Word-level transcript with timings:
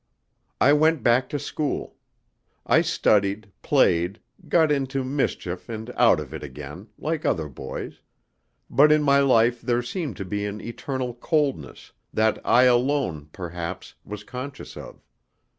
I 0.59 0.73
went 0.73 1.03
back 1.03 1.29
to 1.29 1.37
school. 1.37 1.93
I 2.65 2.81
studied, 2.81 3.51
played, 3.61 4.19
got 4.49 4.71
into 4.71 5.03
mischief 5.03 5.69
and 5.69 5.91
out 5.95 6.19
of 6.19 6.33
it 6.33 6.41
again, 6.41 6.87
like 6.97 7.23
other 7.23 7.47
boys; 7.47 8.01
but 8.67 8.91
in 8.91 9.03
my 9.03 9.19
life 9.19 9.61
there 9.61 9.83
seemed 9.83 10.17
to 10.17 10.25
be 10.25 10.43
an 10.43 10.59
eternal 10.59 11.13
coldness, 11.13 11.91
that 12.11 12.39
I 12.43 12.63
alone, 12.63 13.29
perhaps, 13.31 13.93
was 14.03 14.23
conscious 14.23 14.75
of. 14.75 15.03